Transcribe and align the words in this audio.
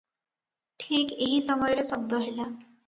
ଠିକ୍ 0.85 1.13
ଏହି 1.29 1.39
ସମୟରେ 1.51 1.89
ଶଦ୍ଦ 1.93 2.25
ହେଲା 2.27 2.53